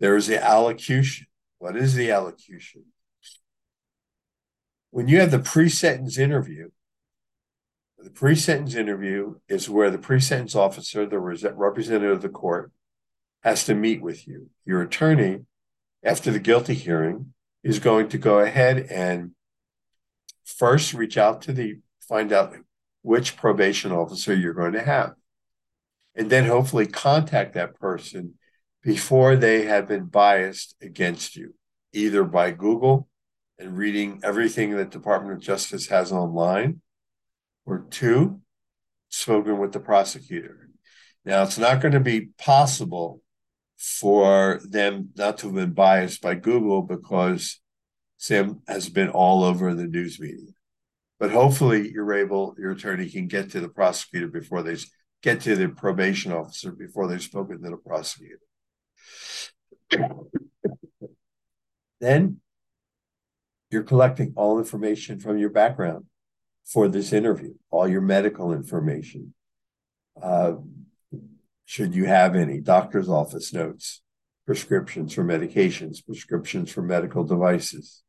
There 0.00 0.16
is 0.16 0.26
the 0.26 0.42
allocution. 0.42 1.26
What 1.58 1.76
is 1.76 1.94
the 1.94 2.10
allocution? 2.10 2.84
When 4.90 5.08
you 5.08 5.20
have 5.20 5.30
the 5.30 5.38
pre-sentence 5.38 6.18
interview, 6.18 6.70
the 7.98 8.10
pre-sentence 8.10 8.74
interview 8.74 9.36
is 9.48 9.68
where 9.68 9.90
the 9.90 9.98
pre-sentence 9.98 10.54
officer, 10.54 11.06
the 11.06 11.18
representative 11.18 12.16
of 12.16 12.22
the 12.22 12.28
court, 12.28 12.72
has 13.42 13.64
to 13.64 13.74
meet 13.74 14.02
with 14.02 14.26
you. 14.26 14.50
Your 14.64 14.82
attorney, 14.82 15.40
after 16.02 16.30
the 16.30 16.38
guilty 16.38 16.74
hearing, 16.74 17.32
is 17.62 17.78
going 17.78 18.08
to 18.08 18.18
go 18.18 18.38
ahead 18.40 18.86
and 18.90 19.32
first 20.44 20.94
reach 20.94 21.18
out 21.18 21.42
to 21.42 21.52
the 21.52 21.78
find 22.08 22.32
out 22.32 22.56
which 23.02 23.36
probation 23.36 23.92
officer 23.92 24.34
you're 24.34 24.54
going 24.54 24.72
to 24.72 24.82
have. 24.82 25.14
and 26.14 26.30
then 26.30 26.46
hopefully 26.46 26.86
contact 26.86 27.54
that 27.54 27.78
person 27.78 28.34
before 28.82 29.36
they 29.36 29.66
have 29.66 29.86
been 29.86 30.06
biased 30.06 30.74
against 30.80 31.36
you, 31.36 31.54
either 31.92 32.24
by 32.24 32.50
Google 32.50 33.08
and 33.60 33.76
reading 33.76 34.20
everything 34.24 34.76
that 34.76 34.90
Department 34.90 35.34
of 35.34 35.40
Justice 35.40 35.88
has 35.88 36.10
online, 36.12 36.80
or 37.66 37.86
two, 37.90 38.40
spoken 39.10 39.58
with 39.58 39.72
the 39.72 39.80
prosecutor. 39.80 40.68
Now, 41.24 41.42
it's 41.42 41.58
not 41.58 41.80
going 41.80 41.92
to 41.92 42.00
be 42.00 42.30
possible 42.38 43.20
for 43.76 44.60
them 44.64 45.10
not 45.16 45.38
to 45.38 45.46
have 45.46 45.54
been 45.54 45.72
biased 45.72 46.22
by 46.22 46.34
Google 46.34 46.82
because 46.82 47.60
Sam 48.16 48.62
has 48.66 48.88
been 48.88 49.10
all 49.10 49.44
over 49.44 49.74
the 49.74 49.86
news 49.86 50.18
media. 50.18 50.52
But 51.18 51.30
hopefully, 51.30 51.90
you're 51.92 52.14
able, 52.14 52.54
your 52.58 52.72
attorney 52.72 53.10
can 53.10 53.26
get 53.26 53.50
to 53.50 53.60
the 53.60 53.68
prosecutor 53.68 54.28
before 54.28 54.62
they 54.62 54.76
get 55.22 55.42
to 55.42 55.54
the 55.54 55.68
probation 55.68 56.32
officer 56.32 56.72
before 56.72 57.06
they've 57.06 57.22
spoken 57.22 57.62
to 57.62 57.70
the 57.70 57.76
prosecutor. 57.76 58.38
then 62.00 62.40
you're 63.70 63.82
collecting 63.82 64.32
all 64.36 64.58
information 64.58 65.20
from 65.20 65.38
your 65.38 65.50
background 65.50 66.06
for 66.64 66.88
this 66.88 67.12
interview, 67.12 67.54
all 67.70 67.88
your 67.88 68.00
medical 68.00 68.52
information. 68.52 69.34
Uh, 70.20 70.54
should 71.64 71.94
you 71.94 72.04
have 72.06 72.34
any 72.34 72.60
doctor's 72.60 73.08
office 73.08 73.52
notes, 73.52 74.02
prescriptions 74.44 75.14
for 75.14 75.24
medications, 75.24 76.04
prescriptions 76.04 76.70
for 76.72 76.82
medical 76.82 77.22
devices, 77.24 78.02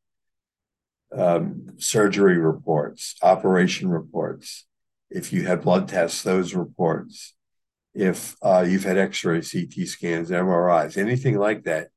um, 1.15 1.73
surgery 1.77 2.37
reports, 2.37 3.15
operation 3.21 3.89
reports. 3.89 4.65
If 5.09 5.33
you 5.33 5.45
had 5.45 5.61
blood 5.61 5.87
tests, 5.87 6.23
those 6.23 6.55
reports. 6.55 7.35
If 7.93 8.37
uh, 8.41 8.65
you've 8.67 8.85
had 8.85 8.97
x 8.97 9.23
ray, 9.25 9.41
CT 9.41 9.87
scans, 9.87 10.31
MRIs, 10.31 10.97
anything 10.97 11.37
like 11.37 11.65
that, 11.65 11.89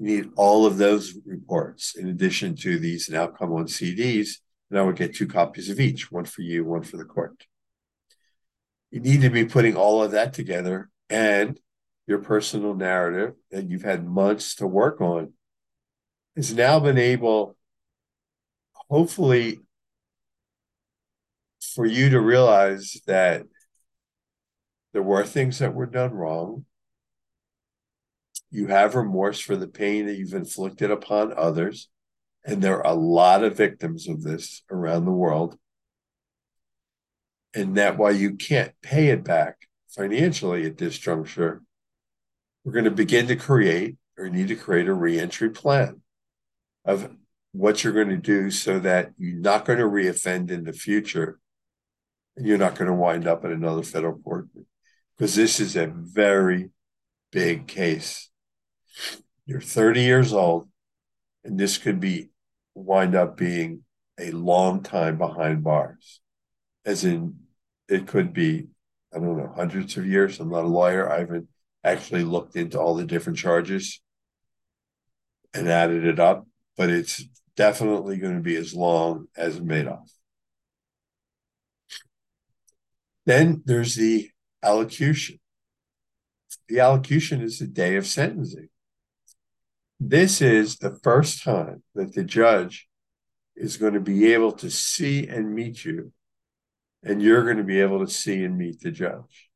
you 0.00 0.06
need 0.06 0.30
all 0.36 0.64
of 0.64 0.78
those 0.78 1.14
reports 1.26 1.94
in 1.94 2.08
addition 2.08 2.56
to 2.56 2.78
these 2.78 3.10
now 3.10 3.26
come 3.26 3.52
on 3.52 3.66
CDs. 3.66 4.38
And 4.70 4.78
I 4.78 4.82
would 4.82 4.96
get 4.96 5.14
two 5.14 5.26
copies 5.26 5.68
of 5.68 5.78
each, 5.78 6.10
one 6.10 6.24
for 6.24 6.40
you, 6.40 6.64
one 6.64 6.84
for 6.84 6.96
the 6.96 7.04
court. 7.04 7.44
You 8.90 9.00
need 9.00 9.20
to 9.20 9.30
be 9.30 9.44
putting 9.44 9.76
all 9.76 10.02
of 10.02 10.12
that 10.12 10.32
together 10.32 10.88
and 11.10 11.60
your 12.06 12.18
personal 12.18 12.74
narrative 12.74 13.34
that 13.50 13.68
you've 13.68 13.82
had 13.82 14.06
months 14.06 14.54
to 14.56 14.66
work 14.66 15.02
on 15.02 15.34
has 16.34 16.54
now 16.54 16.80
been 16.80 16.98
able 16.98 17.56
hopefully 18.88 19.60
for 21.74 21.84
you 21.84 22.08
to 22.10 22.20
realize 22.20 23.00
that 23.06 23.42
there 24.94 25.02
were 25.02 25.24
things 25.24 25.58
that 25.58 25.74
were 25.74 25.86
done 25.86 26.12
wrong. 26.12 26.64
You 28.50 28.66
have 28.68 28.94
remorse 28.94 29.40
for 29.40 29.56
the 29.56 29.68
pain 29.68 30.06
that 30.06 30.16
you've 30.16 30.34
inflicted 30.34 30.90
upon 30.90 31.32
others. 31.36 31.88
And 32.44 32.62
there 32.62 32.78
are 32.78 32.92
a 32.92 32.98
lot 32.98 33.44
of 33.44 33.56
victims 33.56 34.08
of 34.08 34.22
this 34.22 34.62
around 34.70 35.04
the 35.04 35.12
world. 35.12 35.56
And 37.54 37.76
that 37.76 37.98
while 37.98 38.14
you 38.14 38.34
can't 38.34 38.72
pay 38.82 39.08
it 39.08 39.24
back 39.24 39.56
financially 39.88 40.66
at 40.66 40.78
this 40.78 40.96
juncture, 40.98 41.62
we're 42.64 42.72
going 42.72 42.84
to 42.84 42.90
begin 42.90 43.26
to 43.28 43.36
create 43.36 43.96
or 44.16 44.28
need 44.28 44.48
to 44.48 44.56
create 44.56 44.88
a 44.88 44.94
reentry 44.94 45.50
plan 45.50 46.02
of 46.84 47.10
what 47.52 47.82
you're 47.82 47.92
going 47.92 48.08
to 48.08 48.16
do 48.16 48.50
so 48.50 48.78
that 48.78 49.12
you're 49.18 49.40
not 49.40 49.64
going 49.64 49.78
to 49.78 49.84
reoffend 49.84 50.50
in 50.50 50.64
the 50.64 50.72
future 50.72 51.38
and 52.36 52.46
you're 52.46 52.58
not 52.58 52.76
going 52.76 52.88
to 52.88 52.94
wind 52.94 53.26
up 53.26 53.44
in 53.44 53.50
another 53.50 53.82
federal 53.82 54.18
court 54.18 54.48
because 55.16 55.34
this 55.34 55.58
is 55.60 55.76
a 55.76 55.86
very 55.86 56.70
big 57.32 57.66
case. 57.66 58.29
You're 59.46 59.60
30 59.60 60.02
years 60.02 60.32
old, 60.32 60.68
and 61.44 61.58
this 61.58 61.78
could 61.78 62.00
be 62.00 62.30
wind 62.74 63.14
up 63.14 63.36
being 63.36 63.84
a 64.18 64.30
long 64.30 64.82
time 64.82 65.18
behind 65.18 65.64
bars, 65.64 66.20
as 66.84 67.04
in 67.04 67.40
it 67.88 68.06
could 68.06 68.32
be, 68.32 68.68
I 69.14 69.18
don't 69.18 69.36
know, 69.36 69.52
hundreds 69.54 69.96
of 69.96 70.06
years. 70.06 70.38
I'm 70.38 70.50
not 70.50 70.64
a 70.64 70.68
lawyer. 70.68 71.10
I 71.10 71.20
haven't 71.20 71.48
actually 71.82 72.24
looked 72.24 72.56
into 72.56 72.78
all 72.78 72.94
the 72.94 73.04
different 73.04 73.38
charges 73.38 74.00
and 75.52 75.68
added 75.68 76.04
it 76.04 76.20
up, 76.20 76.46
but 76.76 76.90
it's 76.90 77.24
definitely 77.56 78.18
going 78.18 78.36
to 78.36 78.42
be 78.42 78.56
as 78.56 78.74
long 78.74 79.26
as 79.36 79.60
Madoff. 79.60 80.10
Then 83.26 83.62
there's 83.64 83.94
the 83.96 84.30
allocution. 84.62 85.40
The 86.68 86.80
allocution 86.80 87.40
is 87.40 87.58
the 87.58 87.66
day 87.66 87.96
of 87.96 88.06
sentencing. 88.06 88.68
This 90.00 90.40
is 90.40 90.78
the 90.78 90.98
first 91.02 91.42
time 91.42 91.82
that 91.94 92.14
the 92.14 92.24
judge 92.24 92.88
is 93.54 93.76
going 93.76 93.92
to 93.92 94.00
be 94.00 94.32
able 94.32 94.52
to 94.52 94.70
see 94.70 95.28
and 95.28 95.54
meet 95.54 95.84
you, 95.84 96.12
and 97.02 97.22
you're 97.22 97.44
going 97.44 97.58
to 97.58 97.62
be 97.62 97.80
able 97.80 98.04
to 98.04 98.10
see 98.10 98.42
and 98.42 98.56
meet 98.56 98.80
the 98.80 98.90
judge. 98.90 99.50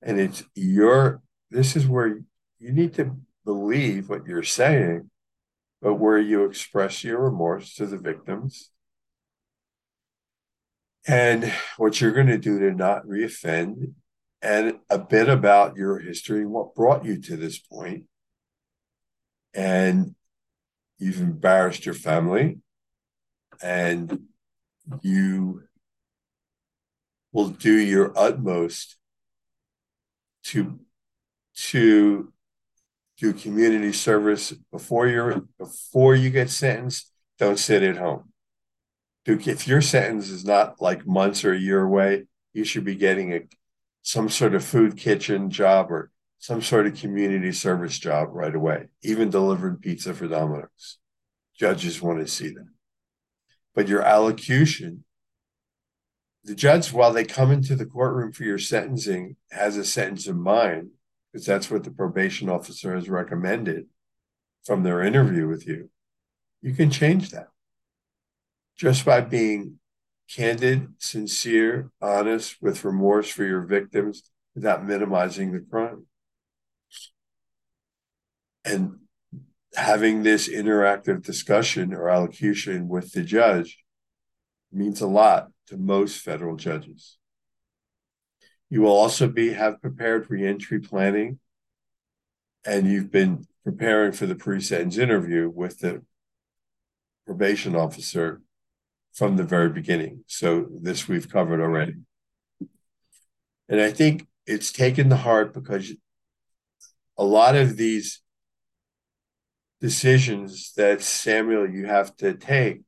And 0.00 0.20
it's 0.20 0.44
your, 0.54 1.22
this 1.50 1.74
is 1.74 1.88
where 1.88 2.20
you 2.60 2.72
need 2.72 2.94
to 2.94 3.16
believe 3.44 4.08
what 4.08 4.26
you're 4.26 4.42
saying 4.42 5.10
but 5.80 5.94
where 5.94 6.18
you 6.18 6.44
express 6.44 7.04
your 7.04 7.20
remorse 7.20 7.74
to 7.74 7.86
the 7.86 7.96
victims 7.96 8.70
and 11.06 11.52
what 11.76 12.00
you're 12.00 12.12
going 12.12 12.26
to 12.26 12.38
do 12.38 12.58
to 12.58 12.72
not 12.72 13.06
reoffend 13.06 13.94
and 14.42 14.78
a 14.90 14.98
bit 14.98 15.28
about 15.28 15.76
your 15.76 15.98
history 15.98 16.40
and 16.40 16.50
what 16.50 16.74
brought 16.74 17.04
you 17.04 17.20
to 17.20 17.36
this 17.36 17.58
point 17.58 18.04
and 19.54 20.14
you've 20.98 21.20
embarrassed 21.20 21.86
your 21.86 21.94
family 21.94 22.58
and 23.62 24.26
you 25.02 25.62
will 27.32 27.48
do 27.48 27.72
your 27.72 28.12
utmost 28.16 28.96
to 30.44 30.78
to 31.54 32.32
do 33.18 33.32
community 33.32 33.92
service 33.92 34.52
before 34.70 35.08
you're 35.08 35.42
before 35.58 36.14
you 36.14 36.30
get 36.30 36.50
sentenced. 36.50 37.12
Don't 37.38 37.58
sit 37.58 37.82
at 37.82 37.96
home. 37.96 38.32
Do 39.24 39.38
if 39.44 39.68
your 39.68 39.82
sentence 39.82 40.30
is 40.30 40.44
not 40.44 40.80
like 40.80 41.06
months 41.06 41.44
or 41.44 41.52
a 41.52 41.58
year 41.58 41.82
away, 41.82 42.26
you 42.52 42.64
should 42.64 42.84
be 42.84 42.94
getting 42.94 43.32
a 43.32 43.40
some 44.02 44.28
sort 44.28 44.54
of 44.54 44.64
food 44.64 44.96
kitchen 44.96 45.50
job 45.50 45.90
or 45.90 46.10
some 46.38 46.62
sort 46.62 46.86
of 46.86 46.94
community 46.94 47.52
service 47.52 47.98
job 47.98 48.28
right 48.32 48.54
away, 48.54 48.86
even 49.02 49.30
delivering 49.30 49.76
pizza 49.76 50.14
for 50.14 50.28
Domino's. 50.28 50.98
Judges 51.58 52.00
want 52.00 52.20
to 52.20 52.28
see 52.28 52.48
that. 52.50 52.68
But 53.74 53.88
your 53.88 54.02
allocution, 54.02 55.04
the 56.44 56.54
judge, 56.54 56.92
while 56.92 57.12
they 57.12 57.24
come 57.24 57.50
into 57.50 57.74
the 57.74 57.86
courtroom 57.86 58.32
for 58.32 58.44
your 58.44 58.58
sentencing, 58.58 59.36
has 59.50 59.76
a 59.76 59.84
sentence 59.84 60.26
in 60.26 60.40
mind 60.40 60.90
because 61.32 61.46
that's 61.46 61.70
what 61.70 61.84
the 61.84 61.90
probation 61.90 62.48
officer 62.48 62.94
has 62.94 63.08
recommended 63.08 63.86
from 64.64 64.82
their 64.82 65.02
interview 65.02 65.46
with 65.46 65.66
you, 65.66 65.90
you 66.62 66.74
can 66.74 66.90
change 66.90 67.30
that 67.30 67.48
just 68.76 69.04
by 69.04 69.20
being 69.20 69.78
candid, 70.30 70.88
sincere, 70.98 71.90
honest, 72.00 72.56
with 72.60 72.84
remorse 72.84 73.28
for 73.30 73.44
your 73.44 73.62
victims 73.62 74.30
without 74.54 74.86
minimizing 74.86 75.52
the 75.52 75.60
crime. 75.60 76.06
And 78.68 78.98
having 79.74 80.22
this 80.22 80.48
interactive 80.48 81.22
discussion 81.22 81.94
or 81.94 82.10
allocution 82.10 82.88
with 82.88 83.12
the 83.12 83.22
judge 83.22 83.78
means 84.70 85.00
a 85.00 85.06
lot 85.06 85.48
to 85.68 85.76
most 85.76 86.20
federal 86.20 86.56
judges. 86.56 87.16
You 88.68 88.82
will 88.82 88.92
also 88.92 89.28
be 89.28 89.54
have 89.54 89.80
prepared 89.80 90.30
reentry 90.30 90.80
planning, 90.80 91.38
and 92.66 92.86
you've 92.86 93.10
been 93.10 93.46
preparing 93.64 94.12
for 94.12 94.26
the 94.26 94.34
pre-sentence 94.34 94.98
interview 94.98 95.48
with 95.48 95.78
the 95.78 96.02
probation 97.26 97.74
officer 97.74 98.42
from 99.14 99.36
the 99.36 99.44
very 99.44 99.70
beginning. 99.70 100.24
So 100.26 100.66
this 100.70 101.08
we've 101.08 101.30
covered 101.30 101.60
already. 101.60 101.94
And 103.68 103.80
I 103.80 103.90
think 103.90 104.26
it's 104.46 104.72
taken 104.72 105.08
to 105.08 105.16
heart 105.16 105.54
because 105.54 105.92
a 107.16 107.24
lot 107.24 107.56
of 107.56 107.76
these 107.76 108.20
decisions 109.80 110.72
that 110.76 111.02
Samuel 111.02 111.68
you 111.68 111.86
have 111.86 112.16
to 112.18 112.34
take 112.34 112.82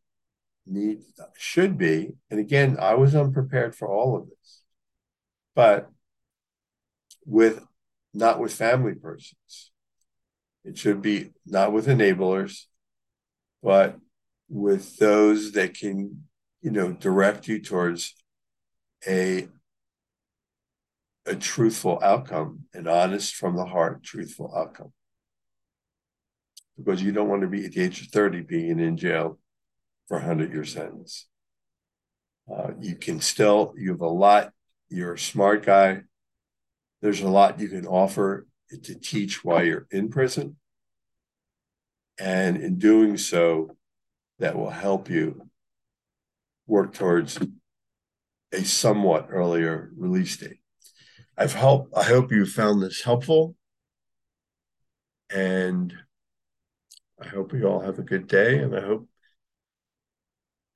need 0.66 1.00
should 1.36 1.78
be, 1.78 2.14
and 2.30 2.40
again, 2.40 2.76
I 2.80 2.94
was 2.94 3.14
unprepared 3.14 3.74
for 3.74 3.88
all 3.88 4.16
of 4.16 4.28
this 4.28 4.60
but 5.54 5.90
with 7.26 7.62
not 8.14 8.40
with 8.40 8.54
family 8.54 8.94
persons. 8.94 9.72
It 10.64 10.76
should 10.78 11.00
be 11.02 11.32
not 11.46 11.72
with 11.72 11.86
enablers, 11.86 12.64
but 13.62 13.98
with 14.48 14.96
those 14.96 15.52
that 15.52 15.74
can, 15.74 16.24
you 16.60 16.70
know, 16.70 16.92
direct 16.92 17.48
you 17.48 17.60
towards 17.60 18.14
a 19.06 19.48
a 21.26 21.36
truthful 21.36 21.98
outcome, 22.02 22.64
an 22.72 22.88
honest 22.88 23.34
from 23.34 23.54
the 23.54 23.66
heart, 23.66 24.02
truthful 24.02 24.52
outcome. 24.56 24.92
Because 26.82 27.02
you 27.02 27.12
don't 27.12 27.28
want 27.28 27.42
to 27.42 27.48
be 27.48 27.64
at 27.64 27.72
the 27.72 27.82
age 27.82 28.00
of 28.02 28.08
30 28.08 28.42
being 28.42 28.80
in 28.80 28.96
jail 28.96 29.38
for 30.08 30.16
a 30.16 30.20
100 30.20 30.52
year 30.52 30.64
sentence. 30.64 31.26
Uh, 32.50 32.72
you 32.80 32.96
can 32.96 33.20
still, 33.20 33.74
you 33.76 33.90
have 33.90 34.00
a 34.00 34.08
lot, 34.08 34.52
you're 34.88 35.14
a 35.14 35.18
smart 35.18 35.64
guy. 35.64 36.02
There's 37.02 37.20
a 37.20 37.28
lot 37.28 37.60
you 37.60 37.68
can 37.68 37.86
offer 37.86 38.46
to 38.70 38.94
teach 38.94 39.44
while 39.44 39.64
you're 39.64 39.86
in 39.90 40.08
prison. 40.08 40.56
And 42.18 42.56
in 42.56 42.78
doing 42.78 43.16
so, 43.16 43.76
that 44.38 44.56
will 44.56 44.70
help 44.70 45.08
you 45.08 45.48
work 46.66 46.94
towards 46.94 47.38
a 48.52 48.64
somewhat 48.64 49.28
earlier 49.30 49.90
release 49.96 50.36
date. 50.36 50.60
I've 51.36 51.54
helped, 51.54 51.96
I 51.96 52.02
hope 52.02 52.32
you 52.32 52.44
found 52.46 52.82
this 52.82 53.02
helpful. 53.02 53.54
And 55.30 55.94
I 57.20 57.28
hope 57.28 57.52
we 57.52 57.62
all 57.64 57.80
have 57.80 57.98
a 57.98 58.02
good 58.02 58.26
day. 58.26 58.58
And 58.58 58.74
I 58.74 58.80
hope 58.80 59.06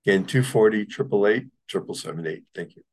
Again, 0.05 0.25
240-888-7778. 0.25 2.43
Thank 2.55 2.75
you. 2.75 2.83